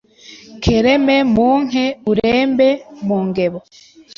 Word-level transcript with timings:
“Kereme 0.63 1.15
mu 1.33 1.49
nke 1.63 1.85
urembe 2.09 2.69
mu 3.07 3.17
ngebo 3.27 3.59